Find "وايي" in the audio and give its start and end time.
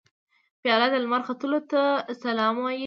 2.59-2.79